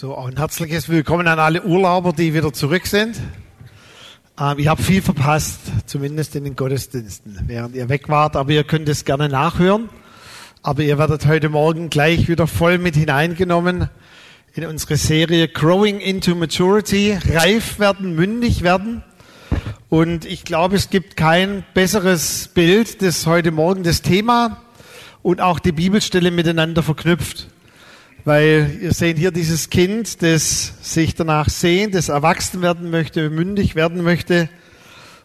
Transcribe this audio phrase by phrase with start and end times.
[0.00, 3.20] So, ein herzliches Willkommen an alle Urlauber, die wieder zurück sind.
[4.40, 8.64] Ähm, ich habe viel verpasst, zumindest in den Gottesdiensten, während ihr weg wart, aber ihr
[8.64, 9.90] könnt es gerne nachhören.
[10.62, 13.90] Aber ihr werdet heute Morgen gleich wieder voll mit hineingenommen
[14.54, 19.04] in unsere Serie Growing into Maturity, reif werden, mündig werden.
[19.90, 24.62] Und ich glaube, es gibt kein besseres Bild, das heute Morgen das Thema
[25.20, 27.48] und auch die Bibelstelle miteinander verknüpft.
[28.24, 33.74] Weil ihr seht hier dieses Kind, das sich danach sehnt, das erwachsen werden möchte, mündig
[33.74, 34.50] werden möchte.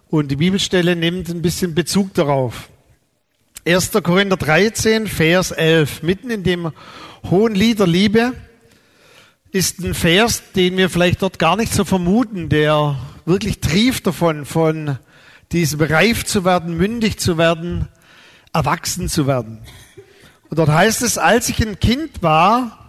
[0.10, 2.70] Und die Bibelstelle nimmt ein bisschen Bezug darauf.
[3.68, 3.92] 1.
[4.02, 6.04] Korinther 13, Vers 11.
[6.04, 6.72] Mitten in dem
[7.30, 8.34] hohen Lied der Liebe
[9.52, 14.46] ist ein Vers, den wir vielleicht dort gar nicht so vermuten, der wirklich trieft davon,
[14.46, 15.00] von
[15.52, 17.90] diesem reif zu werden, mündig zu werden,
[18.54, 19.60] erwachsen zu werden.
[20.50, 22.85] Und dort heißt es, als ich ein Kind war,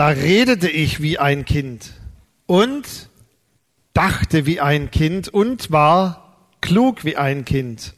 [0.00, 1.92] da redete ich wie ein Kind
[2.46, 3.10] und
[3.92, 7.92] dachte wie ein Kind und war klug wie ein Kind.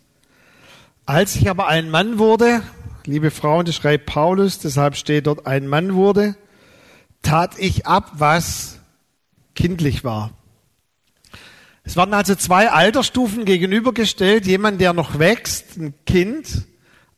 [1.07, 2.65] Als ich aber ein Mann wurde,
[3.07, 6.35] liebe Frauen, das schreibt Paulus, deshalb steht dort ein Mann wurde,
[7.23, 8.81] tat ich ab, was
[9.55, 10.33] kindlich war.
[11.85, 14.45] Es werden also zwei Altersstufen gegenübergestellt.
[14.45, 16.67] Jemand, der noch wächst, ein Kind,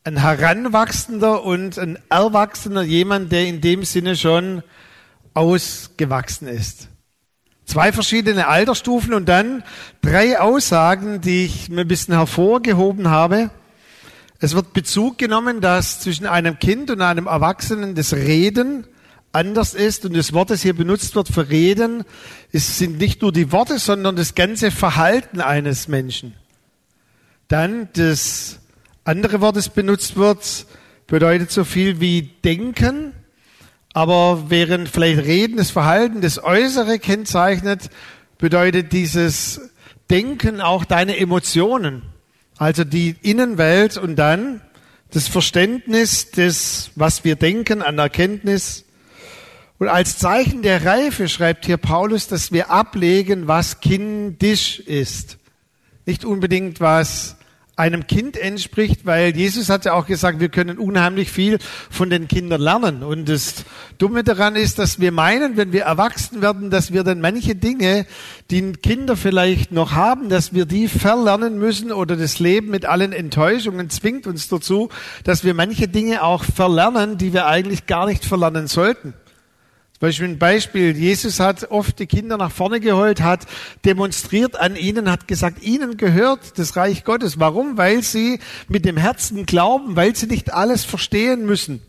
[0.05, 4.61] ein Heranwachsender und ein Erwachsener, jemand, der in dem Sinne schon
[5.33, 6.89] ausgewachsen ist.
[7.65, 9.63] Zwei verschiedene Altersstufen und dann
[10.01, 13.49] drei Aussagen, die ich mir ein bisschen hervorgehoben habe.
[14.39, 18.85] Es wird Bezug genommen, dass zwischen einem Kind und einem Erwachsenen das Reden
[19.31, 22.03] anders ist und das Wort, das hier benutzt wird für Reden,
[22.51, 26.35] es sind nicht nur die Worte, sondern das ganze Verhalten eines Menschen.
[27.47, 28.59] Dann das
[29.05, 30.65] andere Wort, das benutzt wird,
[31.07, 33.13] bedeutet so viel wie denken.
[33.93, 37.89] Aber während vielleicht Reden das Verhalten, das Äußere kennzeichnet,
[38.37, 39.61] bedeutet dieses
[40.09, 42.01] Denken auch deine Emotionen.
[42.57, 44.61] Also die Innenwelt und dann
[45.11, 48.85] das Verständnis des, was wir denken an Erkenntnis.
[49.77, 55.37] Und als Zeichen der Reife schreibt hier Paulus, dass wir ablegen, was kindisch ist.
[56.05, 57.34] Nicht unbedingt was
[57.77, 61.59] einem Kind entspricht, weil Jesus hat ja auch gesagt, wir können unheimlich viel
[61.89, 63.03] von den Kindern lernen.
[63.03, 63.65] Und das
[63.97, 68.05] Dumme daran ist, dass wir meinen, wenn wir erwachsen werden, dass wir dann manche Dinge,
[68.49, 73.11] die Kinder vielleicht noch haben, dass wir die verlernen müssen oder das Leben mit allen
[73.11, 74.89] Enttäuschungen zwingt uns dazu,
[75.25, 79.13] dass wir manche Dinge auch verlernen, die wir eigentlich gar nicht verlernen sollten.
[79.97, 80.97] Zum Beispiel ein Beispiel.
[80.97, 83.45] Jesus hat oft die Kinder nach vorne geholt, hat
[83.85, 87.39] demonstriert an ihnen, hat gesagt, ihnen gehört das Reich Gottes.
[87.39, 87.77] Warum?
[87.77, 91.81] Weil sie mit dem Herzen glauben, weil sie nicht alles verstehen müssen.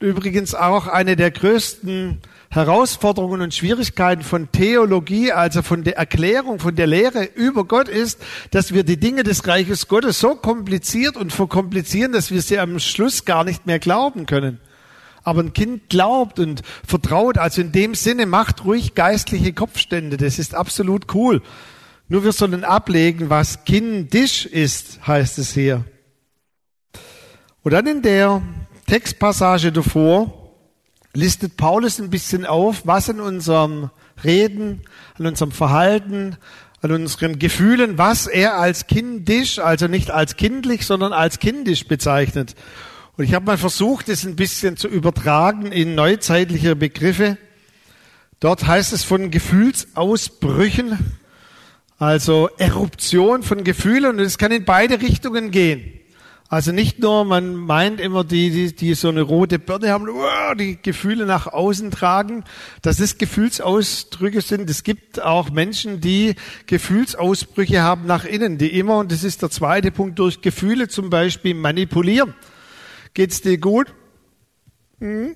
[0.00, 2.18] Und übrigens auch eine der größten
[2.50, 8.20] Herausforderungen und Schwierigkeiten von Theologie, also von der Erklärung, von der Lehre über Gott ist,
[8.50, 12.80] dass wir die Dinge des Reiches Gottes so kompliziert und verkomplizieren, dass wir sie am
[12.80, 14.58] Schluss gar nicht mehr glauben können.
[15.22, 20.16] Aber ein Kind glaubt und vertraut, also in dem Sinne macht ruhig geistliche Kopfstände.
[20.16, 21.42] Das ist absolut cool.
[22.08, 25.84] Nur wir sollen ablegen, was kindisch ist, heißt es hier.
[27.62, 28.40] Und dann in der
[28.86, 30.54] Textpassage davor
[31.12, 33.90] listet Paulus ein bisschen auf, was in unserem
[34.24, 34.82] Reden,
[35.18, 36.36] an unserem Verhalten,
[36.80, 42.54] an unseren Gefühlen, was er als kindisch, also nicht als kindlich, sondern als kindisch bezeichnet.
[43.18, 47.36] Und ich habe mal versucht, es ein bisschen zu übertragen in neuzeitliche Begriffe.
[48.38, 50.96] Dort heißt es von Gefühlsausbrüchen,
[51.98, 55.98] also Eruption von Gefühlen und es kann in beide Richtungen gehen.
[56.48, 60.06] Also nicht nur, man meint immer, die, die, die so eine rote Birne haben,
[60.56, 62.44] die Gefühle nach außen tragen,
[62.82, 64.70] dass es Gefühlsausdrücke sind.
[64.70, 66.36] Es gibt auch Menschen, die
[66.66, 71.10] Gefühlsausbrüche haben nach innen, die immer, und das ist der zweite Punkt, durch Gefühle zum
[71.10, 72.32] Beispiel manipulieren.
[73.18, 73.92] Geht's dir gut?
[75.00, 75.34] Hm?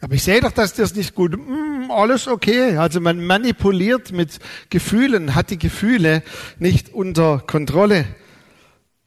[0.00, 1.34] Aber ich sehe doch, dass dir es nicht gut.
[1.34, 2.78] Hm, alles okay.
[2.78, 6.24] Also man manipuliert mit Gefühlen, hat die Gefühle
[6.58, 8.06] nicht unter Kontrolle.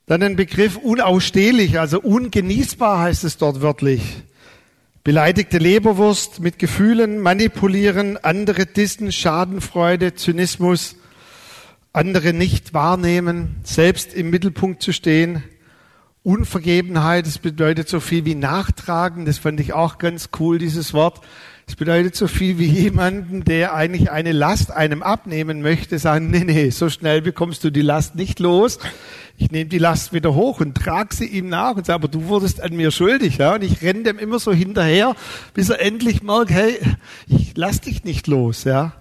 [0.06, 4.02] Dann ein Begriff unausstehlich, also ungenießbar heißt es dort wörtlich.
[5.04, 10.96] Beleidigte Leberwurst mit Gefühlen, manipulieren, andere dissen, Schadenfreude, Zynismus,
[11.92, 15.44] andere nicht wahrnehmen, selbst im Mittelpunkt zu stehen,
[16.26, 19.26] Unvergebenheit, das bedeutet so viel wie nachtragen.
[19.26, 21.22] Das fand ich auch ganz cool, dieses Wort.
[21.68, 26.44] Es bedeutet so viel wie jemanden, der eigentlich eine Last einem abnehmen möchte, sagen, nee,
[26.44, 28.80] nee, so schnell bekommst du die Last nicht los.
[29.38, 32.26] Ich nehme die Last wieder hoch und trage sie ihm nach und sage, aber du
[32.26, 33.54] wurdest an mir schuldig, ja.
[33.54, 35.16] Und ich renne dem immer so hinterher,
[35.54, 36.80] bis er endlich merkt, hey,
[37.28, 38.94] ich lass dich nicht los, ja.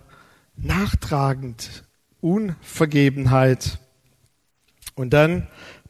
[0.58, 1.84] Nachtragend,
[2.20, 3.78] Unvergebenheit.
[4.94, 5.48] Und dann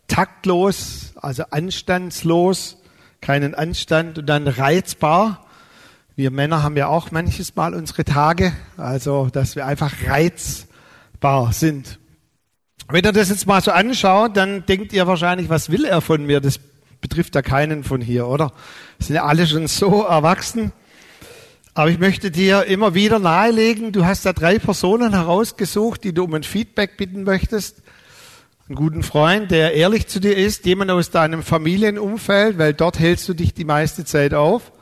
[0.08, 2.78] taktlos, also anstandslos,
[3.20, 5.44] keinen Anstand und dann reizbar
[6.16, 11.98] wir Männer haben ja auch manches Mal unsere Tage, also dass wir einfach reizbar sind.
[12.88, 16.24] Wenn ihr das jetzt mal so anschaut, dann denkt ihr wahrscheinlich, was will er von
[16.24, 16.40] mir?
[16.40, 16.60] Das
[17.00, 18.52] betrifft ja keinen von hier, oder?
[19.00, 20.72] sind ja alle schon so erwachsen.
[21.74, 26.22] Aber ich möchte dir immer wieder nahelegen, du hast da drei Personen herausgesucht, die du
[26.22, 27.82] um ein Feedback bitten möchtest.
[28.66, 33.28] Einen guten Freund, der ehrlich zu dir ist, jemand aus deinem Familienumfeld, weil dort hältst
[33.28, 34.72] du dich die meiste Zeit auf.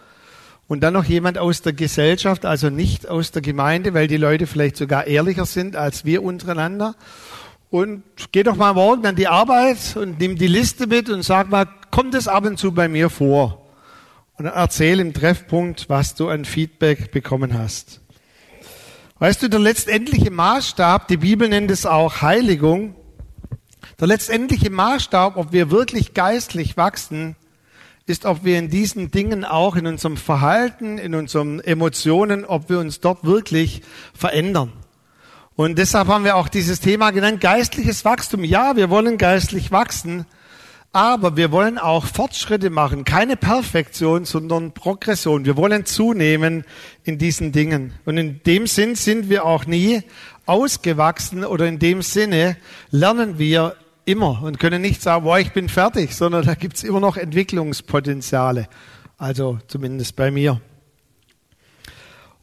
[0.68, 4.46] Und dann noch jemand aus der Gesellschaft, also nicht aus der Gemeinde, weil die Leute
[4.46, 6.94] vielleicht sogar ehrlicher sind als wir untereinander.
[7.70, 11.50] Und geh doch mal morgen an die Arbeit und nimm die Liste mit und sag
[11.50, 13.66] mal, kommt es ab und zu bei mir vor?
[14.38, 18.00] Und erzähl im Treffpunkt, was du an Feedback bekommen hast.
[19.18, 22.94] Weißt du, der letztendliche Maßstab, die Bibel nennt es auch Heiligung,
[24.02, 27.36] der letztendliche Maßstab, ob wir wirklich geistlich wachsen,
[28.04, 32.80] ist, ob wir in diesen Dingen auch in unserem Verhalten, in unseren Emotionen, ob wir
[32.80, 33.82] uns dort wirklich
[34.12, 34.72] verändern.
[35.54, 38.42] Und deshalb haben wir auch dieses Thema genannt, geistliches Wachstum.
[38.42, 40.26] Ja, wir wollen geistlich wachsen,
[40.92, 43.04] aber wir wollen auch Fortschritte machen.
[43.04, 45.44] Keine Perfektion, sondern Progression.
[45.44, 46.64] Wir wollen zunehmen
[47.04, 47.92] in diesen Dingen.
[48.04, 50.02] Und in dem Sinn sind wir auch nie
[50.44, 52.56] ausgewachsen oder in dem Sinne
[52.90, 57.00] lernen wir immer und können nicht sagen, boah, ich bin fertig, sondern da gibt's immer
[57.00, 58.68] noch Entwicklungspotenziale.
[59.18, 60.60] Also zumindest bei mir.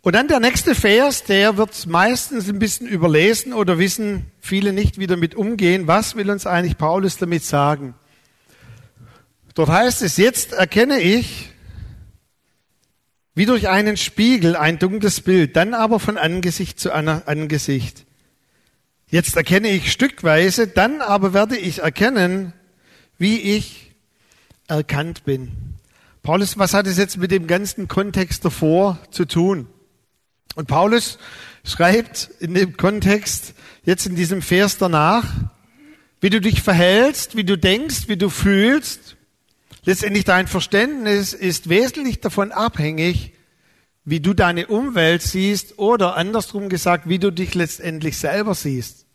[0.02, 4.98] Und dann der nächste Vers, der wird meistens ein bisschen überlesen oder wissen viele nicht,
[4.98, 5.88] wie damit umgehen.
[5.88, 7.96] Was will uns eigentlich Paulus damit sagen?
[9.56, 11.50] Dort heißt es, jetzt erkenne ich,
[13.36, 18.06] wie durch einen Spiegel ein dunkles Bild, dann aber von Angesicht zu Angesicht.
[19.12, 22.54] Jetzt erkenne ich stückweise, dann aber werde ich erkennen,
[23.18, 23.96] wie ich
[24.68, 25.52] erkannt bin.
[26.22, 29.68] Paulus, was hat es jetzt mit dem ganzen Kontext davor zu tun?
[30.54, 31.18] Und Paulus
[31.64, 35.26] schreibt in dem Kontext, jetzt in diesem Vers danach,
[36.22, 39.16] wie du dich verhältst, wie du denkst, wie du fühlst.
[39.86, 43.32] Letztendlich dein Verständnis ist wesentlich davon abhängig,
[44.06, 49.06] wie du deine Umwelt siehst oder andersrum gesagt, wie du dich letztendlich selber siehst.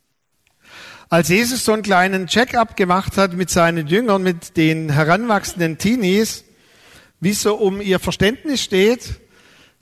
[1.08, 6.44] Als Jesus so einen kleinen Check-up gemacht hat mit seinen Jüngern, mit den heranwachsenden Teenies,
[7.20, 9.20] wie so um ihr Verständnis steht,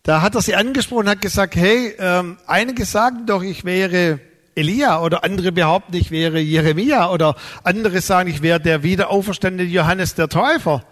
[0.03, 4.19] da hat er sie angesprochen hat gesagt, hey, ähm, einige sagen doch, ich wäre
[4.55, 10.15] Elia oder andere behaupten, ich wäre Jeremia oder andere sagen, ich wäre der wiederauferstandene Johannes
[10.15, 10.85] der Täufer.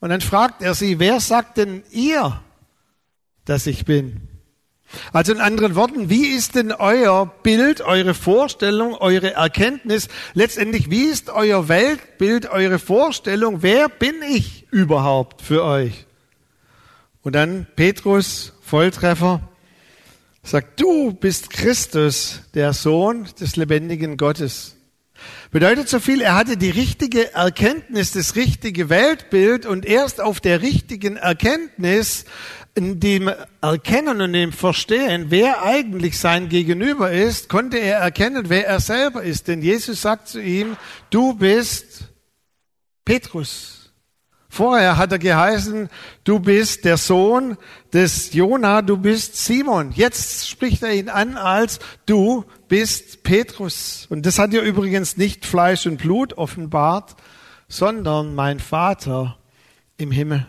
[0.00, 2.40] Und dann fragt er sie, wer sagt denn ihr,
[3.44, 4.28] dass ich bin.
[5.12, 10.08] Also in anderen Worten, wie ist denn euer Bild, eure Vorstellung, eure Erkenntnis?
[10.34, 13.62] Letztendlich, wie ist euer Weltbild, eure Vorstellung?
[13.62, 16.06] Wer bin ich überhaupt für euch?
[17.22, 19.48] Und dann Petrus, Volltreffer,
[20.42, 24.76] sagt, du bist Christus, der Sohn des lebendigen Gottes.
[25.52, 30.62] Bedeutet so viel, er hatte die richtige Erkenntnis, das richtige Weltbild und erst auf der
[30.62, 32.24] richtigen Erkenntnis
[32.74, 33.30] in dem
[33.60, 39.22] Erkennen und dem Verstehen, wer eigentlich sein Gegenüber ist, konnte er erkennen, wer er selber
[39.22, 39.48] ist.
[39.48, 40.76] Denn Jesus sagt zu ihm,
[41.10, 42.08] du bist
[43.04, 43.92] Petrus.
[44.48, 45.88] Vorher hat er geheißen,
[46.24, 47.56] du bist der Sohn
[47.92, 49.92] des Jona, du bist Simon.
[49.92, 54.06] Jetzt spricht er ihn an als du bist Petrus.
[54.10, 57.16] Und das hat dir übrigens nicht Fleisch und Blut offenbart,
[57.68, 59.38] sondern mein Vater
[59.96, 60.46] im Himmel.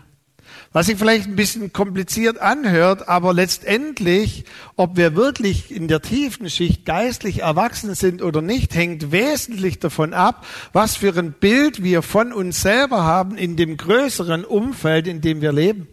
[0.74, 6.50] Was sich vielleicht ein bisschen kompliziert anhört, aber letztendlich, ob wir wirklich in der tiefen
[6.50, 12.02] Schicht geistlich erwachsen sind oder nicht, hängt wesentlich davon ab, was für ein Bild wir
[12.02, 15.86] von uns selber haben in dem größeren Umfeld, in dem wir leben.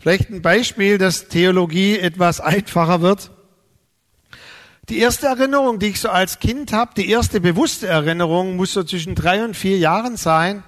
[0.00, 3.30] Vielleicht ein Beispiel, dass Theologie etwas einfacher wird.
[4.88, 8.82] Die erste Erinnerung, die ich so als Kind habe, die erste bewusste Erinnerung, muss so
[8.82, 10.64] zwischen drei und vier Jahren sein.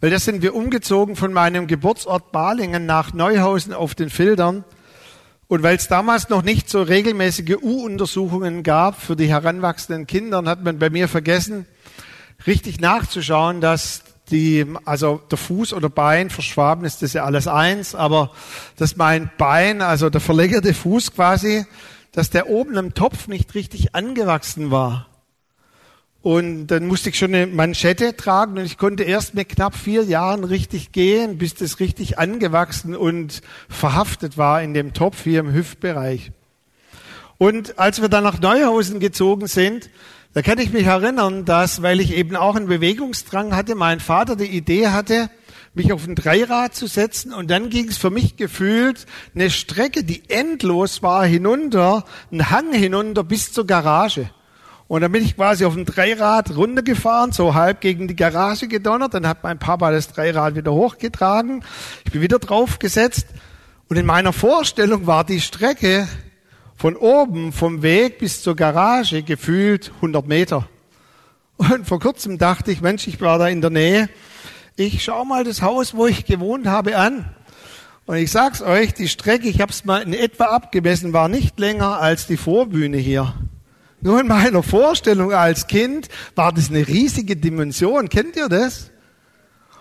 [0.00, 4.64] Weil da sind wir umgezogen von meinem Geburtsort Balingen nach Neuhausen auf den Filtern.
[5.48, 10.62] Und weil es damals noch nicht so regelmäßige U-Untersuchungen gab für die heranwachsenden Kinder, hat
[10.62, 11.66] man bei mir vergessen,
[12.46, 17.94] richtig nachzuschauen, dass die, also der Fuß oder Bein verschwaben ist das ja alles eins,
[17.94, 18.32] aber
[18.76, 21.64] dass mein Bein, also der verlängerte Fuß quasi,
[22.12, 25.06] dass der oben im Topf nicht richtig angewachsen war.
[26.26, 30.02] Und dann musste ich schon eine Manschette tragen und ich konnte erst mit knapp vier
[30.02, 35.54] Jahren richtig gehen, bis das richtig angewachsen und verhaftet war in dem Topf hier im
[35.54, 36.32] Hüftbereich.
[37.38, 39.88] Und als wir dann nach Neuhausen gezogen sind,
[40.34, 44.34] da kann ich mich erinnern, dass, weil ich eben auch einen Bewegungsdrang hatte, mein Vater
[44.34, 45.30] die Idee hatte,
[45.74, 49.06] mich auf ein Dreirad zu setzen und dann ging es für mich gefühlt
[49.36, 54.28] eine Strecke, die endlos war, hinunter, ein Hang hinunter bis zur Garage.
[54.88, 59.14] Und dann bin ich quasi auf dem Dreirad runtergefahren, so halb gegen die Garage gedonnert.
[59.14, 61.64] Dann hat mein Papa das Dreirad wieder hochgetragen.
[62.04, 63.26] Ich bin wieder draufgesetzt.
[63.88, 66.06] Und in meiner Vorstellung war die Strecke
[66.76, 70.68] von oben, vom Weg bis zur Garage, gefühlt 100 Meter.
[71.56, 74.08] Und vor kurzem dachte ich, Mensch, ich war da in der Nähe.
[74.76, 77.24] Ich schau mal das Haus, wo ich gewohnt habe, an.
[78.04, 81.58] Und ich sag's euch, die Strecke, ich habe es mal in etwa abgemessen, war nicht
[81.58, 83.34] länger als die Vorbühne hier.
[84.00, 88.08] Nur in meiner Vorstellung als Kind war das eine riesige Dimension.
[88.08, 88.90] Kennt ihr das?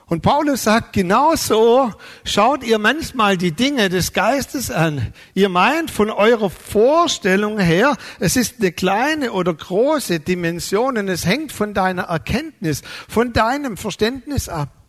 [0.08, 1.92] Und Paulus sagt, genauso
[2.24, 5.12] schaut ihr manchmal die Dinge des Geistes an.
[5.34, 11.26] Ihr meint von eurer Vorstellung her, es ist eine kleine oder große Dimension und es
[11.26, 14.85] hängt von deiner Erkenntnis, von deinem Verständnis ab.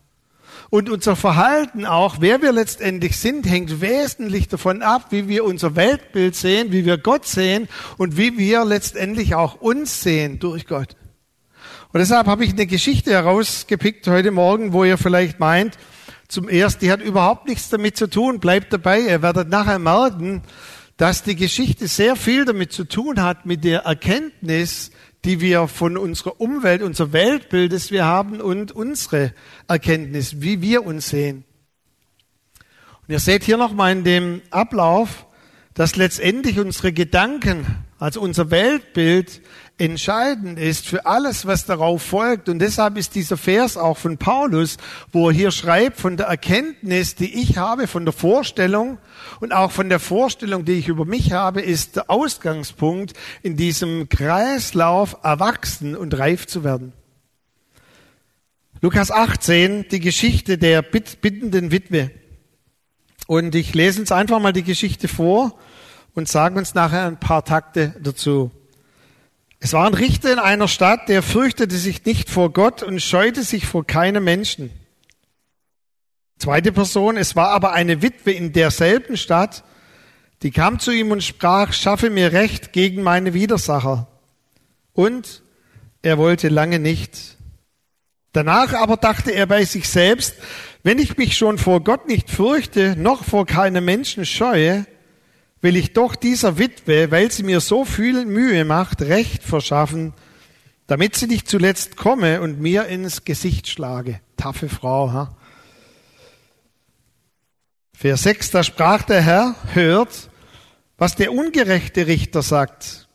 [0.69, 5.75] Und unser Verhalten auch, wer wir letztendlich sind, hängt wesentlich davon ab, wie wir unser
[5.75, 10.97] Weltbild sehen, wie wir Gott sehen und wie wir letztendlich auch uns sehen durch Gott.
[11.93, 15.77] Und deshalb habe ich eine Geschichte herausgepickt heute Morgen, wo ihr vielleicht meint,
[16.27, 20.43] zum ersten, die hat überhaupt nichts damit zu tun, bleibt dabei, ihr werdet nachher merken,
[20.97, 24.91] dass die Geschichte sehr viel damit zu tun hat, mit der Erkenntnis,
[25.27, 29.33] die wir von unserer Umwelt, unser Weltbild, das wir haben und unsere
[29.67, 31.43] Erkenntnis, wie wir uns sehen.
[33.01, 35.25] Und ihr seht hier nochmal in dem Ablauf,
[35.73, 37.65] dass letztendlich unsere Gedanken,
[37.99, 39.41] also unser Weltbild,
[39.77, 42.49] entscheidend ist für alles, was darauf folgt.
[42.49, 44.77] Und deshalb ist dieser Vers auch von Paulus,
[45.11, 48.97] wo er hier schreibt von der Erkenntnis, die ich habe, von der Vorstellung
[49.39, 54.09] und auch von der Vorstellung, die ich über mich habe, ist der Ausgangspunkt, in diesem
[54.09, 56.93] Kreislauf erwachsen und reif zu werden.
[58.81, 62.11] Lukas 18, die Geschichte der bittenden Witwe.
[63.27, 65.57] Und ich lese uns einfach mal die Geschichte vor
[66.13, 68.51] und sage uns nachher ein paar Takte dazu.
[69.59, 73.43] Es war ein Richter in einer Stadt, der fürchtete sich nicht vor Gott und scheute
[73.43, 74.71] sich vor keinem Menschen.
[76.37, 79.63] Zweite Person, es war aber eine Witwe in derselben Stadt,
[80.43, 84.07] die kam zu ihm und sprach, schaffe mir Recht gegen meine Widersacher.
[84.93, 85.41] Und
[86.03, 87.37] er wollte lange nicht.
[88.33, 90.35] Danach aber dachte er bei sich selbst,
[90.83, 94.85] wenn ich mich schon vor Gott nicht fürchte, noch vor keinem Menschen scheue,
[95.61, 100.13] will ich doch dieser Witwe, weil sie mir so viel Mühe macht, Recht verschaffen,
[100.85, 104.21] damit sie nicht zuletzt komme und mir ins Gesicht schlage.
[104.37, 105.35] Taffe Frau, ha?
[107.93, 110.29] Vers 6, da sprach der Herr, hört,
[110.99, 113.07] was der ungerechte Richter sagt.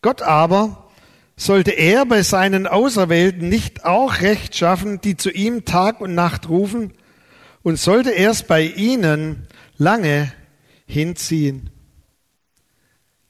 [0.00, 0.90] Gott aber,
[1.36, 6.48] sollte er bei seinen Auserwählten nicht auch Recht schaffen, die zu ihm Tag und Nacht
[6.48, 6.92] rufen,
[7.64, 10.32] und sollte er es bei ihnen lange
[10.86, 11.71] hinziehen.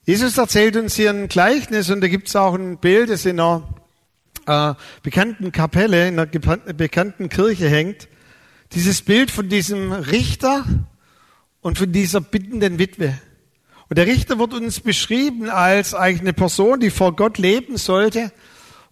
[0.05, 3.39] Jesus erzählt uns hier ein Gleichnis und da gibt es auch ein Bild, das in
[3.39, 3.63] einer
[4.47, 8.09] äh, bekannten Kapelle, in einer bekannten Kirche hängt.
[8.73, 10.65] Dieses Bild von diesem Richter
[11.61, 13.17] und von dieser bittenden Witwe.
[13.89, 18.33] Und der Richter wird uns beschrieben als eigentlich eine Person, die vor Gott leben sollte.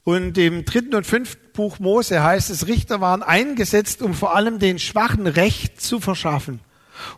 [0.04, 4.60] Und im dritten und fünften Buch Mose heißt es, Richter waren eingesetzt, um vor allem
[4.60, 6.60] den Schwachen Recht zu verschaffen.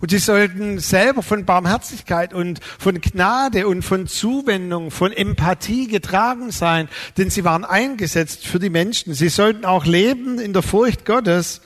[0.00, 6.50] Und sie sollten selber von Barmherzigkeit und von Gnade und von Zuwendung, von Empathie getragen
[6.50, 9.14] sein, denn sie waren eingesetzt für die Menschen.
[9.14, 11.60] Sie sollten auch leben in der Furcht Gottes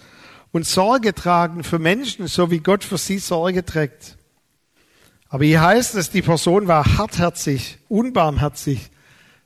[0.53, 4.17] und Sorge tragen für Menschen, so wie Gott für sie Sorge trägt.
[5.29, 8.91] Aber hier heißt es, die Person war hartherzig, unbarmherzig.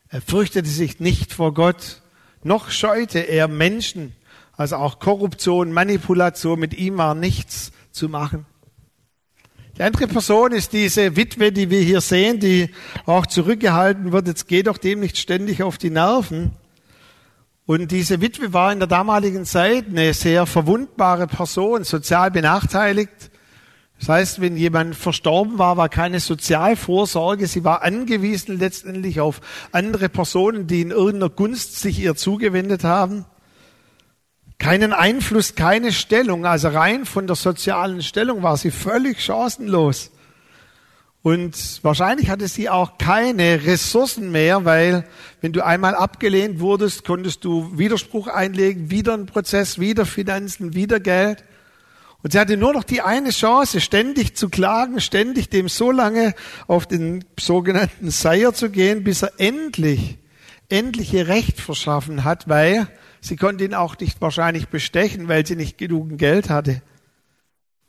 [0.09, 2.03] Er fürchtete sich nicht vor Gott,
[2.43, 4.15] noch scheute er Menschen.
[4.57, 8.47] Also auch Korruption, Manipulation, mit ihm war nichts zu machen.
[9.81, 12.69] Die andere Person ist diese Witwe, die wir hier sehen, die
[13.07, 14.27] auch zurückgehalten wird.
[14.27, 16.51] Jetzt geht doch dem nicht ständig auf die Nerven.
[17.65, 23.31] Und diese Witwe war in der damaligen Zeit eine sehr verwundbare Person, sozial benachteiligt.
[23.99, 27.47] Das heißt, wenn jemand verstorben war, war keine Sozialvorsorge.
[27.47, 29.41] Sie war angewiesen letztendlich auf
[29.73, 33.25] andere Personen, die in irgendeiner Gunst sich ihr zugewendet haben.
[34.61, 36.47] Keinen Einfluss, keine Stellung.
[36.47, 40.13] Also rein von der sozialen Stellung war sie völlig chancenlos.
[41.23, 45.05] Und wahrscheinlich hatte sie auch keine Ressourcen mehr, weil
[45.41, 51.01] wenn du einmal abgelehnt wurdest, konntest du Widerspruch einlegen, wieder einen Prozess, wieder Finanzen, wieder
[51.01, 51.45] Geld.
[52.23, 56.35] Und sie hatte nur noch die eine Chance, ständig zu klagen, ständig dem so lange
[56.67, 60.19] auf den sogenannten Seier zu gehen, bis er endlich,
[60.69, 62.89] endlich ihr Recht verschaffen hat, weil
[63.21, 66.83] sie konnte ihn auch nicht wahrscheinlich bestechen, weil sie nicht genug Geld hatte.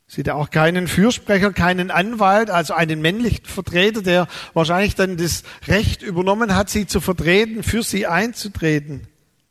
[0.06, 5.42] Sie hatte auch keinen Fürsprecher, keinen Anwalt, also einen männlichen Vertreter, der wahrscheinlich dann das
[5.66, 9.06] Recht übernommen hat, sie zu vertreten, für sie einzutreten.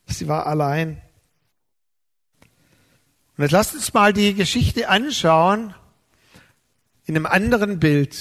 [0.06, 1.02] Sie war allein.
[3.38, 5.74] Und jetzt lasst uns mal die Geschichte anschauen
[7.06, 8.16] in einem anderen Bild.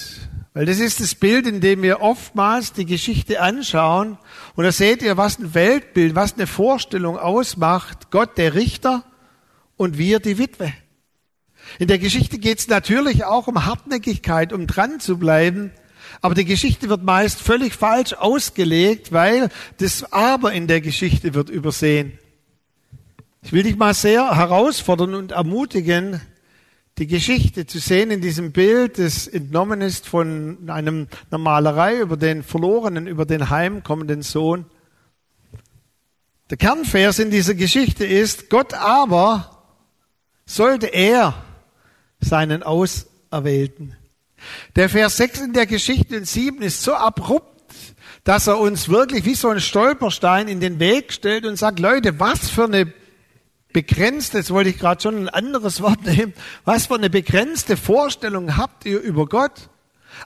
[0.53, 4.19] Weil das ist das Bild, in dem wir oftmals die Geschichte anschauen.
[4.57, 8.11] Und da seht ihr, was ein Weltbild, was eine Vorstellung ausmacht.
[8.11, 9.05] Gott der Richter
[9.77, 10.73] und wir die Witwe.
[11.79, 15.71] In der Geschichte geht es natürlich auch um Hartnäckigkeit, um dran zu bleiben.
[16.21, 21.49] Aber die Geschichte wird meist völlig falsch ausgelegt, weil das Aber in der Geschichte wird
[21.49, 22.19] übersehen.
[23.43, 26.21] Ich will dich mal sehr herausfordern und ermutigen,
[27.01, 32.19] die Geschichte zu sehen in diesem Bild, das entnommen ist von einem, einer Malerei über
[32.19, 34.67] den verlorenen, über den heimkommenden Sohn.
[36.51, 39.63] Der Kernvers in dieser Geschichte ist, Gott aber
[40.45, 41.43] sollte er
[42.21, 43.97] seinen Auserwählten.
[44.77, 47.65] Der Vers 6 in der Geschichte und 7 ist so abrupt,
[48.25, 52.21] dass er uns wirklich wie so ein Stolperstein in den Weg stellt und sagt, Leute,
[52.21, 52.93] was für eine
[53.73, 56.35] begrenzte, jetzt wollte ich gerade schon ein anderes Wort nehmen,
[56.65, 59.69] was für eine begrenzte Vorstellung habt ihr über Gott?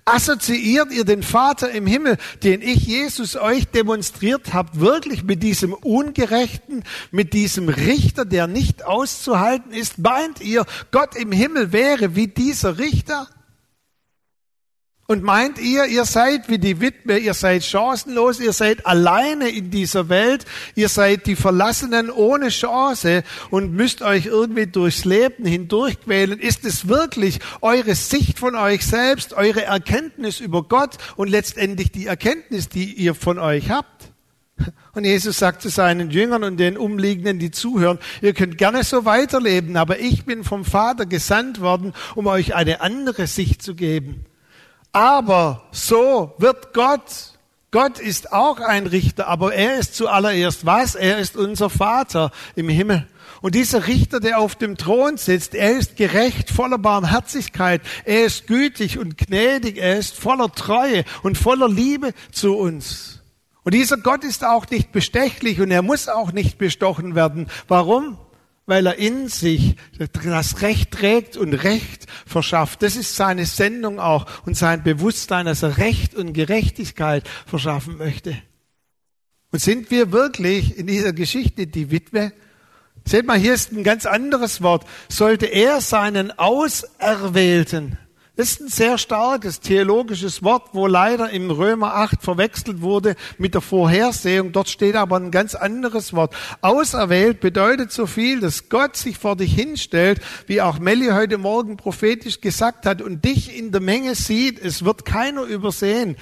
[0.04, 5.72] Assoziiert ihr den Vater im Himmel, den ich Jesus euch demonstriert habt, wirklich mit diesem
[5.72, 9.98] Ungerechten, mit diesem Richter, der nicht auszuhalten ist?
[9.98, 13.28] Meint ihr, Gott im Himmel wäre wie dieser Richter?
[15.06, 19.70] Und meint ihr, ihr seid wie die Witwe, ihr seid chancenlos, ihr seid alleine in
[19.70, 20.46] dieser Welt,
[20.76, 26.40] ihr seid die Verlassenen ohne Chance und müsst euch irgendwie durchs Leben hindurchquälen?
[26.40, 32.06] Ist es wirklich eure Sicht von euch selbst, eure Erkenntnis über Gott und letztendlich die
[32.06, 34.11] Erkenntnis, die ihr von euch habt?
[34.94, 39.05] Und Jesus sagt zu seinen Jüngern und den Umliegenden, die zuhören, ihr könnt gerne so
[39.05, 44.24] weiterleben, aber ich bin vom Vater gesandt worden, um euch eine andere Sicht zu geben.
[44.94, 47.33] Aber so wird Gott.
[47.72, 50.94] Gott ist auch ein Richter, aber er ist zuallererst was?
[50.94, 53.09] Er ist unser Vater im Himmel.
[53.42, 58.46] Und dieser Richter, der auf dem Thron sitzt, er ist gerecht, voller Barmherzigkeit, er ist
[58.46, 63.20] gütig und gnädig, er ist voller Treue und voller Liebe zu uns.
[63.64, 67.48] Und dieser Gott ist auch nicht bestechlich und er muss auch nicht bestochen werden.
[67.66, 68.16] Warum?
[68.66, 72.83] Weil er in sich das Recht trägt und Recht verschafft.
[72.83, 78.37] Das ist seine Sendung auch und sein Bewusstsein, dass er Recht und Gerechtigkeit verschaffen möchte.
[79.50, 82.33] Und sind wir wirklich in dieser Geschichte die Witwe?
[83.05, 84.87] Seht mal, hier ist ein ganz anderes Wort.
[85.09, 87.98] Sollte er seinen Auserwählten
[88.37, 93.55] das ist ein sehr starkes theologisches Wort, wo leider im Römer 8 verwechselt wurde mit
[93.55, 94.51] der Vorhersehung.
[94.51, 96.35] Dort steht aber ein ganz anderes Wort.
[96.61, 101.77] Auserwählt bedeutet so viel, dass Gott sich vor dich hinstellt, wie auch Melli heute Morgen
[101.77, 104.59] prophetisch gesagt hat, und dich in der Menge sieht.
[104.59, 106.16] Es wird keiner übersehen.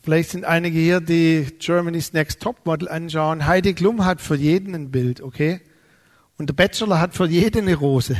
[0.00, 3.44] Vielleicht sind einige hier, die Germany's Next Top Model anschauen.
[3.44, 5.60] Heidi Klum hat für jeden ein Bild, okay?
[6.38, 8.16] Und der Bachelor hat für jeden eine Rose.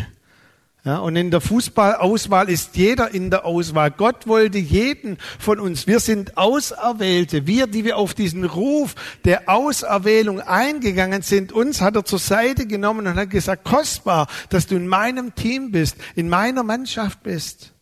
[0.84, 3.90] Ja, und in der Fußballauswahl ist jeder in der Auswahl.
[3.90, 5.86] Gott wollte jeden von uns.
[5.86, 7.46] Wir sind Auserwählte.
[7.46, 12.66] Wir, die wir auf diesen Ruf der Auserwählung eingegangen sind, uns hat er zur Seite
[12.66, 17.74] genommen und hat gesagt, kostbar, dass du in meinem Team bist, in meiner Mannschaft bist.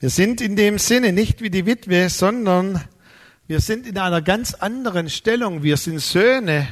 [0.00, 2.82] Wir sind in dem Sinne nicht wie die Witwe, sondern
[3.46, 5.62] wir sind in einer ganz anderen Stellung.
[5.62, 6.66] Wir sind Söhne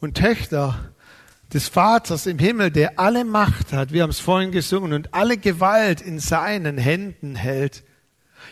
[0.00, 0.92] und Töchter
[1.52, 5.36] des Vaters im Himmel, der alle Macht hat, wir haben es vorhin gesungen, und alle
[5.36, 7.82] Gewalt in seinen Händen hält.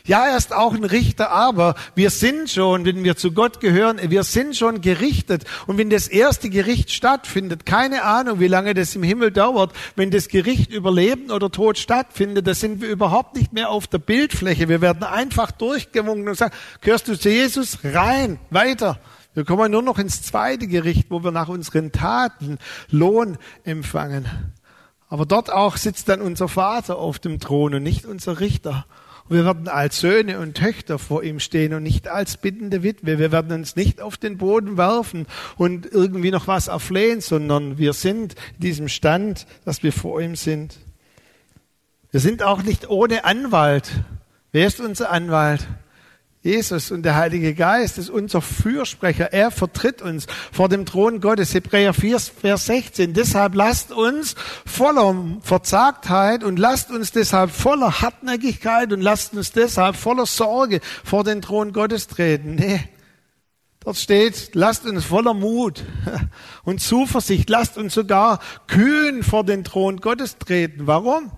[0.04, 3.98] Ja, er ist auch ein Richter, aber wir sind schon, wenn wir zu Gott gehören,
[4.02, 5.44] wir sind schon gerichtet.
[5.66, 10.10] Und wenn das erste Gericht stattfindet, keine Ahnung, wie lange das im Himmel dauert, wenn
[10.10, 13.98] das Gericht über Leben oder Tod stattfindet, da sind wir überhaupt nicht mehr auf der
[13.98, 14.68] Bildfläche.
[14.68, 17.78] Wir werden einfach durchgewunken und sagen, gehörst du zu Jesus?
[17.84, 18.98] Rein, weiter.
[19.40, 22.58] Wir kommen nur noch ins zweite Gericht, wo wir nach unseren Taten
[22.90, 24.26] Lohn empfangen.
[25.08, 28.84] Aber dort auch sitzt dann unser Vater auf dem Thron und nicht unser Richter.
[29.26, 33.18] Und wir werden als Söhne und Töchter vor ihm stehen und nicht als bittende Witwe.
[33.18, 35.26] Wir werden uns nicht auf den Boden werfen
[35.56, 40.36] und irgendwie noch was erflehen, sondern wir sind in diesem Stand, dass wir vor ihm
[40.36, 40.76] sind.
[42.10, 43.90] Wir sind auch nicht ohne Anwalt.
[44.52, 45.66] Wer ist unser Anwalt?
[46.42, 49.30] Jesus und der Heilige Geist ist unser Fürsprecher.
[49.34, 51.52] Er vertritt uns vor dem Thron Gottes.
[51.52, 53.12] Hebräer 4, Vers 16.
[53.12, 59.96] Deshalb lasst uns voller Verzagtheit und lasst uns deshalb voller Hartnäckigkeit und lasst uns deshalb
[59.96, 62.54] voller Sorge vor den Thron Gottes treten.
[62.54, 62.88] Nee.
[63.80, 65.84] Dort steht, lasst uns voller Mut
[66.64, 70.86] und Zuversicht, lasst uns sogar kühn vor den Thron Gottes treten.
[70.86, 71.32] Warum?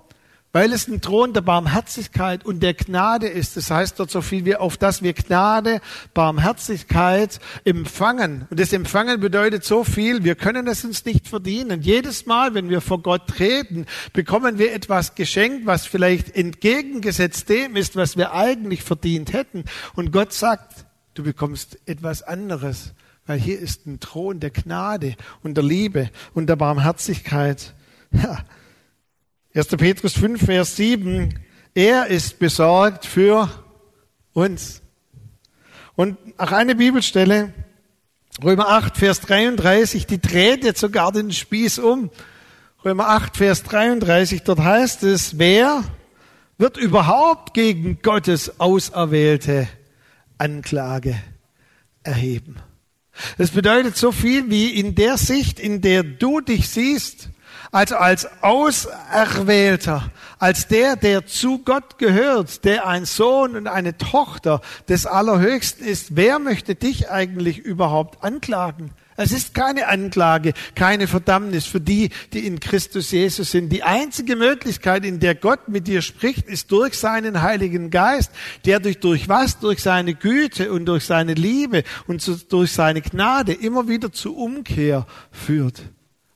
[0.52, 3.56] Weil es ein Thron der Barmherzigkeit und der Gnade ist.
[3.56, 5.80] Das heißt dort so viel wie auf das wir Gnade,
[6.12, 8.46] Barmherzigkeit empfangen.
[8.50, 11.80] Und das Empfangen bedeutet so viel, wir können es uns nicht verdienen.
[11.80, 17.76] Jedes Mal, wenn wir vor Gott treten, bekommen wir etwas geschenkt, was vielleicht entgegengesetzt dem
[17.76, 19.64] ist, was wir eigentlich verdient hätten.
[19.94, 20.84] Und Gott sagt,
[21.14, 22.92] du bekommst etwas anderes,
[23.26, 27.72] weil hier ist ein Thron der Gnade und der Liebe und der Barmherzigkeit.
[28.12, 28.44] Ja.
[29.54, 29.66] 1.
[29.66, 31.38] Petrus 5, Vers 7.
[31.74, 33.50] Er ist besorgt für
[34.32, 34.80] uns.
[35.94, 37.52] Und auch eine Bibelstelle,
[38.42, 42.10] Römer 8, Vers 33, die dreht jetzt sogar den Spieß um.
[42.82, 45.84] Römer 8, Vers 33, dort heißt es, wer
[46.56, 49.68] wird überhaupt gegen Gottes Auserwählte
[50.38, 51.14] Anklage
[52.02, 52.56] erheben?
[53.36, 57.28] Das bedeutet so viel wie in der Sicht, in der du dich siehst,
[57.72, 64.60] also als Auserwählter, als der, der zu Gott gehört, der ein Sohn und eine Tochter
[64.88, 66.14] des Allerhöchsten ist.
[66.14, 68.90] Wer möchte dich eigentlich überhaupt anklagen?
[69.16, 73.70] Es ist keine Anklage, keine Verdammnis für die, die in Christus Jesus sind.
[73.70, 78.32] Die einzige Möglichkeit, in der Gott mit dir spricht, ist durch seinen Heiligen Geist,
[78.66, 79.58] der durch, durch was?
[79.58, 85.06] Durch seine Güte und durch seine Liebe und durch seine Gnade immer wieder zur Umkehr
[85.30, 85.82] führt.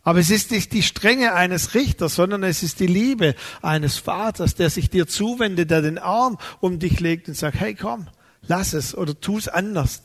[0.06, 4.54] Aber es ist nicht die Strenge eines Richters, sondern es ist die Liebe eines Vaters,
[4.54, 8.06] der sich dir zuwendet, der den Arm um dich legt und sagt, hey komm,
[8.42, 10.02] lass es oder tu es anders.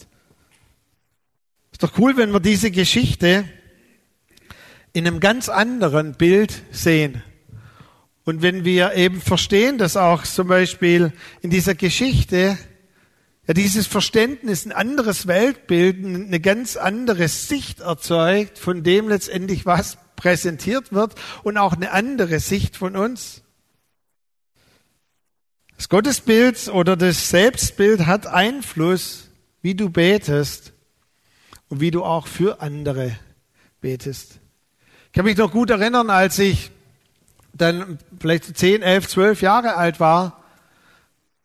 [1.72, 3.46] Ist doch cool, wenn wir diese Geschichte
[4.92, 7.22] in einem ganz anderen Bild sehen.
[8.24, 12.58] Und wenn wir eben verstehen, dass auch zum Beispiel in dieser Geschichte
[13.47, 19.97] ja, dieses Verständnis, ein anderes Weltbild, eine ganz andere Sicht erzeugt, von dem letztendlich was
[20.15, 23.41] präsentiert wird und auch eine andere Sicht von uns.
[25.75, 29.30] Das Gottesbild oder das Selbstbild hat Einfluss,
[29.63, 30.73] wie du betest
[31.69, 33.17] und wie du auch für andere
[33.82, 34.39] betest.
[35.08, 36.69] Ich kann mich noch gut erinnern, als ich
[37.54, 40.40] dann vielleicht 10, 11, 12 Jahre alt war,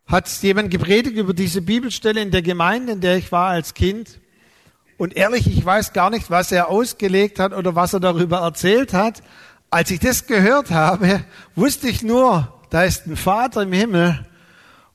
[0.06, 4.20] hat jemand gepredigt über diese Bibelstelle in der Gemeinde, in der ich war als Kind.
[4.98, 8.92] Und ehrlich, ich weiß gar nicht, was er ausgelegt hat oder was er darüber erzählt
[8.92, 9.22] hat.
[9.68, 14.26] Als ich das gehört habe, wusste ich nur, da ist ein Vater im Himmel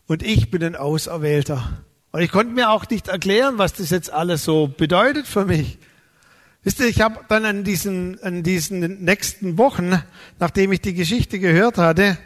[0.08, 1.84] und ich bin ein Auserwählter.
[2.14, 5.78] Und ich konnte mir auch nicht erklären, was das jetzt alles so bedeutet für mich.
[6.64, 10.02] Wisst ihr, ich habe dann an diesen, an diesen nächsten Wochen,
[10.40, 12.18] nachdem ich die Geschichte gehört hatte,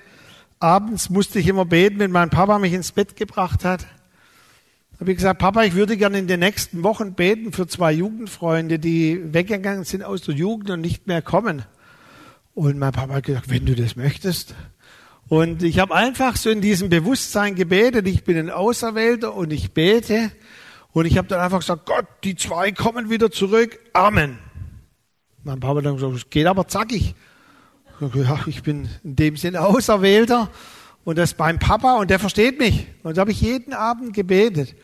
[0.60, 3.86] abends musste ich immer beten, wenn mein Papa mich ins Bett gebracht hat.
[5.00, 8.80] Habe ich gesagt, Papa, ich würde gerne in den nächsten Wochen beten für zwei Jugendfreunde,
[8.80, 11.64] die weggegangen sind aus der Jugend und nicht mehr kommen.
[12.54, 14.56] Und mein Papa hat gesagt, wenn du das möchtest.
[15.28, 19.74] Und ich habe einfach so in diesem Bewusstsein gebetet, ich bin ein Auserwählter und ich
[19.74, 20.32] bete.
[20.94, 23.78] Und ich habe dann einfach gesagt, Gott, die zwei kommen wieder zurück.
[23.92, 24.40] Amen.
[25.44, 27.16] Mein Papa hat dann gesagt, es geht aber zackig.
[28.00, 30.50] Ja, ich bin in dem Sinne Auserwählter
[31.06, 32.88] und das beim Papa und der versteht mich.
[33.04, 34.76] Und da habe ich jeden Abend gebetet.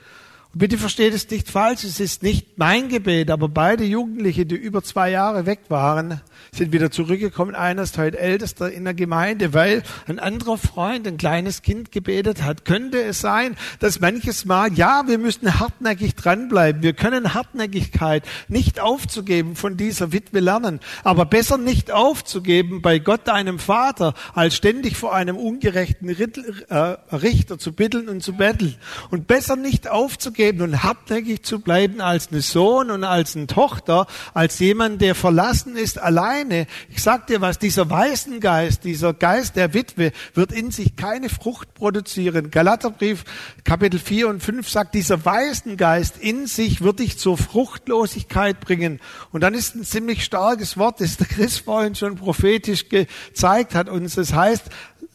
[0.53, 4.55] Und bitte versteht es nicht falsch, es ist nicht mein Gebet, aber beide Jugendliche, die
[4.55, 6.19] über zwei Jahre weg waren,
[6.53, 7.55] sind wieder zurückgekommen.
[7.55, 12.43] Einer ist heute Ältester in der Gemeinde, weil ein anderer Freund, ein kleines Kind gebetet
[12.43, 12.65] hat.
[12.65, 16.83] Könnte es sein, dass manches Mal, ja, wir müssen hartnäckig dranbleiben.
[16.83, 20.81] Wir können Hartnäckigkeit nicht aufzugeben von dieser Witwe lernen.
[21.05, 26.75] Aber besser nicht aufzugeben bei Gott, deinem Vater, als ständig vor einem ungerechten äh,
[27.15, 28.75] Richter zu bitteln und zu betteln.
[29.11, 33.47] Und besser nicht aufzugeben, aufzugeben und hartnäckig zu bleiben als eine Sohn und als eine
[33.47, 36.65] Tochter, als jemand, der verlassen ist, alleine.
[36.89, 41.73] Ich sag dir was, dieser Waisengeist, dieser Geist der Witwe wird in sich keine Frucht
[41.73, 42.49] produzieren.
[42.49, 43.23] Galaterbrief
[43.63, 48.99] Kapitel 4 und 5 sagt, dieser Waisengeist in sich wird dich zur Fruchtlosigkeit bringen.
[49.31, 53.89] Und dann ist ein ziemlich starkes Wort, das der Chris vorhin schon prophetisch gezeigt hat
[53.89, 54.15] uns.
[54.15, 54.63] Das heißt,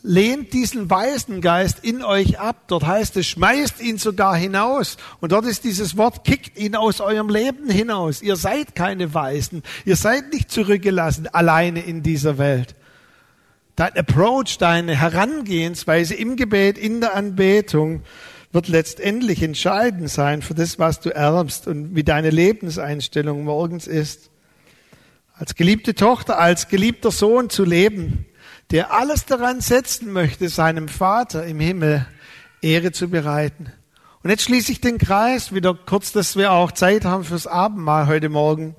[0.07, 2.65] lehnt diesen Waisengeist in euch ab.
[2.69, 4.97] Dort heißt es, schmeißt ihn sogar hinaus.
[5.21, 8.23] Und dort ist dieses Wort, kickt ihn aus eurem Leben hinaus.
[8.23, 9.63] Ihr seid keine Weisen.
[9.85, 12.77] Ihr seid nicht zurückgelassen, alleine in dieser Welt.
[13.75, 18.03] Dein Approach, deine Herangehensweise im Gebet, in der Anbetung
[18.53, 24.31] wird letztendlich entscheidend sein für das, was du erbst und wie deine Lebenseinstellung morgens ist.
[25.35, 28.25] Als geliebte Tochter, als geliebter Sohn zu leben,
[28.71, 32.07] der alles daran setzen möchte, seinem Vater im Himmel
[32.61, 33.73] Ehre zu bereiten.
[34.23, 38.09] Und jetzt schließe ich den Kreis wieder kurz, dass wir auch Zeit haben fürs Abendmahl
[38.09, 38.75] heute Morgen.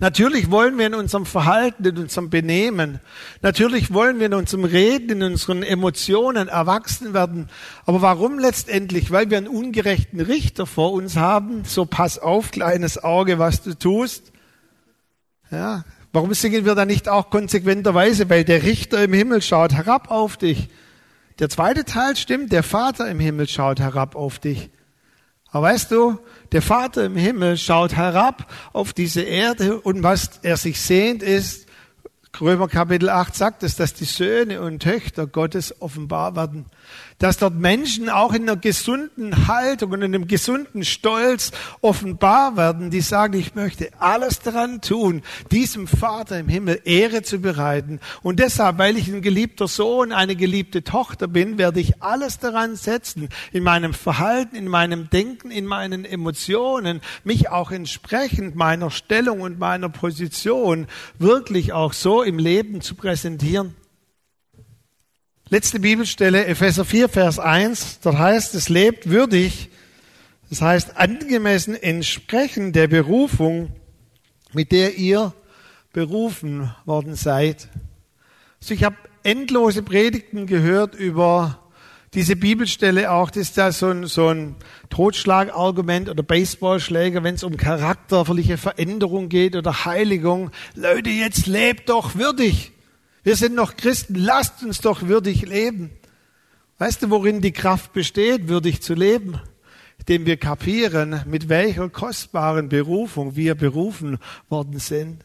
[0.00, 3.00] Natürlich wollen wir in unserem Verhalten, in unserem Benehmen,
[3.42, 7.48] natürlich wollen wir in unserem Reden, in unseren Emotionen erwachsen werden.
[7.86, 9.10] Aber warum letztendlich?
[9.10, 11.64] Weil wir einen ungerechten Richter vor uns haben.
[11.64, 14.32] So pass auf, kleines Auge, was du tust.
[15.50, 18.30] Ja, Warum singen wir dann nicht auch konsequenterweise?
[18.30, 20.68] Weil der Richter im Himmel schaut herab auf dich.
[21.40, 24.70] Der zweite Teil stimmt, der Vater im Himmel schaut herab auf dich.
[25.50, 26.20] Aber weißt du,
[26.52, 31.66] der Vater im Himmel schaut herab auf diese Erde und was er sich sehnt ist,
[32.40, 36.66] Römer Kapitel 8 sagt es, dass die Söhne und Töchter Gottes offenbar werden
[37.18, 42.90] dass dort Menschen auch in einer gesunden Haltung und in einem gesunden Stolz offenbar werden,
[42.90, 48.00] die sagen, ich möchte alles daran tun, diesem Vater im Himmel Ehre zu bereiten.
[48.22, 52.76] Und deshalb, weil ich ein geliebter Sohn, eine geliebte Tochter bin, werde ich alles daran
[52.76, 59.40] setzen, in meinem Verhalten, in meinem Denken, in meinen Emotionen, mich auch entsprechend meiner Stellung
[59.40, 60.86] und meiner Position
[61.18, 63.74] wirklich auch so im Leben zu präsentieren.
[65.54, 69.70] Letzte Bibelstelle, Epheser 4, Vers 1, dort heißt es, lebt würdig,
[70.50, 73.70] das heißt angemessen entsprechend der Berufung,
[74.52, 75.32] mit der ihr
[75.92, 77.68] berufen worden seid.
[78.60, 81.60] Also ich habe endlose Predigten gehört über
[82.14, 84.56] diese Bibelstelle auch, das ist ja so ein, so ein
[84.90, 90.50] Totschlagargument oder Baseballschläger, wenn es um charakterliche Veränderung geht oder Heiligung.
[90.74, 92.73] Leute, jetzt lebt doch würdig.
[93.24, 95.90] Wir sind noch Christen, lasst uns doch würdig leben.
[96.76, 99.40] Weißt du, worin die Kraft besteht, würdig zu leben?
[99.98, 104.18] Indem wir kapieren, mit welcher kostbaren Berufung wir berufen
[104.50, 105.24] worden sind.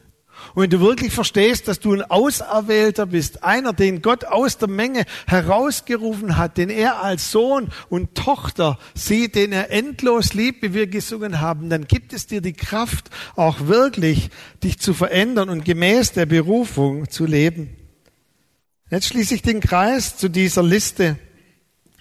[0.56, 4.70] Und wenn du wirklich verstehst, dass du ein Auserwählter bist, einer, den Gott aus der
[4.70, 10.74] Menge herausgerufen hat, den er als Sohn und Tochter sieht, den er endlos liebt, wie
[10.74, 14.30] wir gesungen haben, dann gibt es dir die Kraft, auch wirklich
[14.64, 17.76] dich zu verändern und gemäß der Berufung zu leben.
[18.92, 21.20] Jetzt schließe ich den Kreis zu dieser Liste.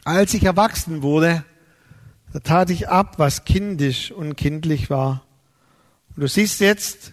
[0.05, 1.45] Als ich erwachsen wurde,
[2.33, 5.23] da tat ich ab, was kindisch und kindlich war.
[6.17, 7.13] Und du siehst jetzt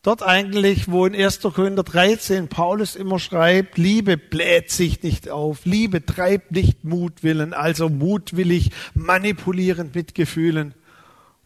[0.00, 1.40] dort eigentlich, wo in 1.
[1.42, 7.90] Korinther 13 Paulus immer schreibt, Liebe bläht sich nicht auf, Liebe treibt nicht Mutwillen, also
[7.90, 10.72] mutwillig, manipulierend mit Gefühlen.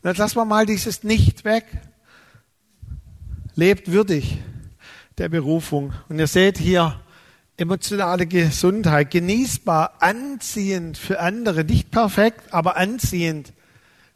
[0.02, 1.64] Und jetzt lassen wir mal dieses Nicht weg.
[3.56, 4.38] Lebt würdig
[5.18, 5.94] der Berufung.
[6.08, 7.00] Und ihr seht hier,
[7.56, 13.52] emotionale Gesundheit, genießbar, anziehend für andere, nicht perfekt, aber anziehend.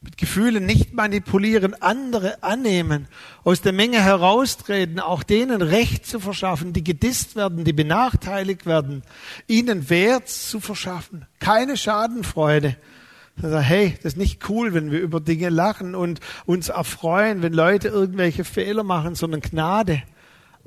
[0.03, 3.07] Mit Gefühlen nicht manipulieren, andere annehmen,
[3.45, 9.03] aus der Menge heraustreten, auch denen Recht zu verschaffen, die gedisst werden, die benachteiligt werden,
[9.47, 12.77] ihnen Wert zu verschaffen, keine Schadenfreude.
[13.43, 17.89] Hey, das ist nicht cool, wenn wir über Dinge lachen und uns erfreuen, wenn Leute
[17.89, 20.03] irgendwelche Fehler machen, sondern Gnade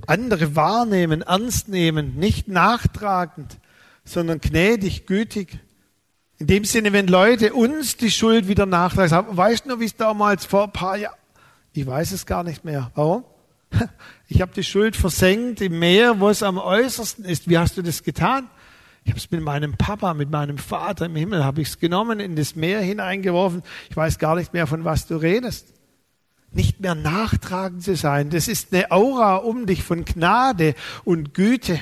[0.07, 3.57] andere wahrnehmen, ernst nehmen, nicht nachtragend,
[4.03, 5.59] sondern gnädig, gütig.
[6.39, 9.95] In dem Sinne, wenn Leute uns die Schuld wieder nachtragen, weißt du noch, wie es
[9.95, 11.15] damals vor ein paar Jahren,
[11.73, 12.91] ich weiß es gar nicht mehr.
[12.95, 13.23] Warum?
[14.29, 17.47] Ich habe die Schuld versenkt im Meer, wo es am äußersten ist.
[17.47, 18.49] Wie hast du das getan?
[19.03, 22.19] Ich habe es mit meinem Papa, mit meinem Vater im Himmel, habe ich es genommen,
[22.19, 23.61] in das Meer hineingeworfen.
[23.91, 25.73] Ich weiß gar nicht mehr, von was du redest
[26.55, 28.29] nicht mehr nachtragend zu sein.
[28.29, 31.79] Das ist eine Aura um dich von Gnade und Güte,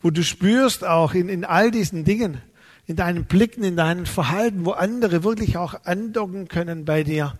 [0.00, 2.40] wo du spürst auch in, in all diesen Dingen,
[2.86, 7.38] in deinen Blicken, in deinem Verhalten, wo andere wirklich auch andocken können bei dir.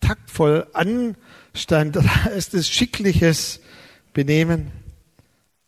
[0.00, 3.60] Taktvoll, Anstand, da ist es schickliches
[4.12, 4.70] Benehmen.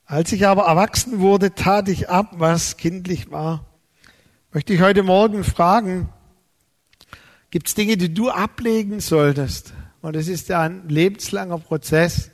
[0.07, 3.65] Als ich aber erwachsen wurde, tat ich ab, was kindlich war.
[4.53, 6.09] Möchte ich heute Morgen fragen,
[7.51, 9.73] gibt es Dinge, die du ablegen solltest?
[10.03, 12.31] Und es ist ein lebenslanger Prozess,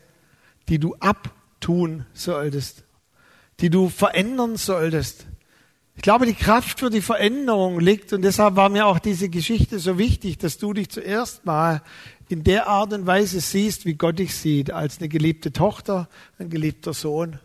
[0.68, 2.84] die du abtun solltest,
[3.60, 5.26] die du verändern solltest.
[5.96, 9.78] Ich glaube, die Kraft für die Veränderung liegt und deshalb war mir auch diese Geschichte
[9.78, 11.82] so wichtig, dass du dich zuerst mal
[12.28, 16.50] in der Art und Weise siehst, wie Gott dich sieht, als eine geliebte Tochter, ein
[16.50, 17.38] geliebter Sohn.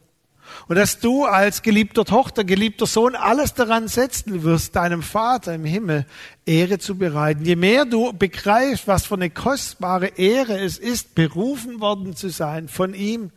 [0.68, 5.66] Und dass du als geliebter Tochter, geliebter Sohn alles daran setzen wirst, deinem Vater im
[5.66, 6.06] Himmel
[6.46, 7.46] Ehre zu bereiten.
[7.46, 12.68] Je mehr du begreifst, was für eine kostbare Ehre es ist, berufen worden zu sein
[12.68, 13.32] von ihm,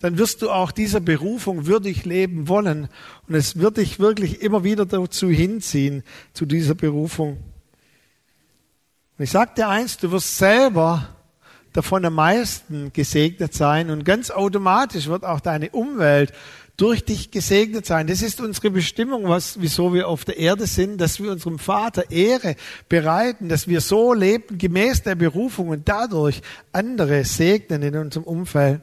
[0.00, 2.88] dann wirst du auch dieser Berufung würdig leben wollen.
[3.26, 6.02] Und es wird dich wirklich immer wieder dazu hinziehen,
[6.34, 7.38] zu dieser Berufung.
[9.16, 11.13] Und ich sag dir eins, du wirst selber
[11.74, 16.32] davon am meisten gesegnet sein und ganz automatisch wird auch deine Umwelt
[16.76, 18.06] durch dich gesegnet sein.
[18.06, 22.10] Das ist unsere Bestimmung, was, wieso wir auf der Erde sind, dass wir unserem Vater
[22.10, 22.56] Ehre
[22.88, 26.40] bereiten, dass wir so leben, gemäß der Berufung und dadurch
[26.72, 28.80] andere segnen in unserem Umfeld.